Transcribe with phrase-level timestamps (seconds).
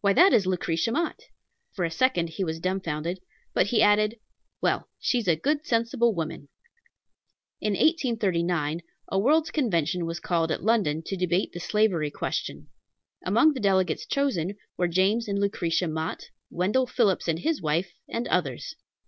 [0.00, 1.18] "Why, that is Lucretia Mott!"
[1.72, 3.18] For a second he was dumbfounded;
[3.52, 4.20] but he added,
[4.60, 6.48] "Well, she's a good, sensible woman."
[7.60, 12.68] In 1839 a World's Convention was called at London to debate the slavery question.
[13.24, 18.28] Among the delegates chosen were James and Lucretia Mott, Wendell Phillips and his wife, and
[18.28, 18.76] others.